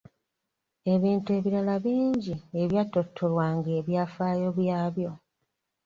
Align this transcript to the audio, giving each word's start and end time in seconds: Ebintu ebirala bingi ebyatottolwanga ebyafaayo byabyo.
Ebintu 0.93 1.29
ebirala 1.37 1.75
bingi 1.83 2.35
ebyatottolwanga 2.61 3.69
ebyafaayo 3.79 4.47
byabyo. 4.57 5.11